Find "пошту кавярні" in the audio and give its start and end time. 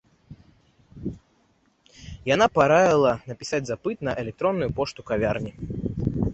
4.81-5.51